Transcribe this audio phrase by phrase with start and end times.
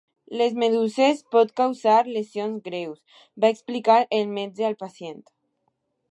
[0.39, 5.21] "Les meduses pot causar lesions greus", va explicar el metge al pacient.